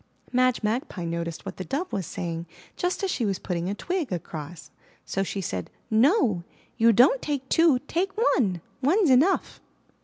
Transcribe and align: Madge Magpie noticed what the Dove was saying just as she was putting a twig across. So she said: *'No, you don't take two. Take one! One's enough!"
Madge 0.31 0.63
Magpie 0.63 1.05
noticed 1.05 1.45
what 1.45 1.57
the 1.57 1.63
Dove 1.63 1.93
was 1.93 2.07
saying 2.07 2.47
just 2.75 3.03
as 3.03 3.11
she 3.11 3.23
was 3.23 3.37
putting 3.37 3.69
a 3.69 3.75
twig 3.75 4.11
across. 4.11 4.71
So 5.05 5.21
she 5.21 5.41
said: 5.41 5.69
*'No, 5.91 6.43
you 6.75 6.91
don't 6.91 7.21
take 7.21 7.47
two. 7.49 7.77
Take 7.87 8.17
one! 8.17 8.61
One's 8.81 9.11
enough!" 9.11 9.61